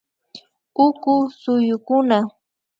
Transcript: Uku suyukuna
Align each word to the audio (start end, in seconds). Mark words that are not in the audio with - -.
Uku 0.85 1.13
suyukuna 1.39 2.17